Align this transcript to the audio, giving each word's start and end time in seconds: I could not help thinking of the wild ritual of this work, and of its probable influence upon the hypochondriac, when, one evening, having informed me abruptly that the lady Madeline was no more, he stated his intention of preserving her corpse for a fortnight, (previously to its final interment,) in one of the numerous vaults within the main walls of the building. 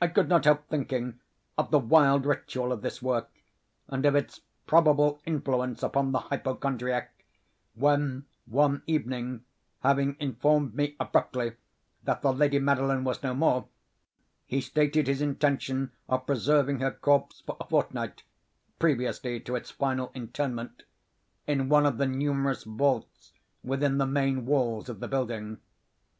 I 0.00 0.08
could 0.08 0.28
not 0.28 0.46
help 0.46 0.66
thinking 0.68 1.20
of 1.56 1.70
the 1.70 1.78
wild 1.78 2.26
ritual 2.26 2.72
of 2.72 2.82
this 2.82 3.00
work, 3.00 3.30
and 3.86 4.04
of 4.04 4.16
its 4.16 4.40
probable 4.66 5.20
influence 5.24 5.84
upon 5.84 6.10
the 6.10 6.18
hypochondriac, 6.18 7.24
when, 7.76 8.24
one 8.46 8.82
evening, 8.88 9.44
having 9.84 10.16
informed 10.18 10.74
me 10.74 10.96
abruptly 10.98 11.52
that 12.02 12.22
the 12.22 12.32
lady 12.32 12.58
Madeline 12.58 13.04
was 13.04 13.22
no 13.22 13.32
more, 13.32 13.68
he 14.44 14.60
stated 14.60 15.06
his 15.06 15.22
intention 15.22 15.92
of 16.08 16.26
preserving 16.26 16.80
her 16.80 16.90
corpse 16.90 17.42
for 17.46 17.56
a 17.60 17.64
fortnight, 17.68 18.24
(previously 18.80 19.38
to 19.38 19.54
its 19.54 19.70
final 19.70 20.10
interment,) 20.16 20.82
in 21.46 21.68
one 21.68 21.86
of 21.86 21.98
the 21.98 22.06
numerous 22.06 22.64
vaults 22.64 23.30
within 23.62 23.98
the 23.98 24.04
main 24.06 24.46
walls 24.46 24.88
of 24.88 24.98
the 24.98 25.06
building. 25.06 25.60